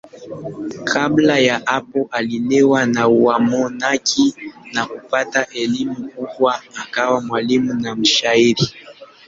Kabla 0.83 1.39
ya 1.39 1.61
hapo 1.65 2.07
alilelewa 2.11 2.85
na 2.85 3.07
wamonaki 3.07 4.35
na 4.73 4.85
kupata 4.85 5.47
elimu 5.47 6.09
kubwa 6.09 6.61
akawa 6.81 7.21
mwalimu 7.21 7.73
na 7.73 7.95
mshairi. 7.95 8.69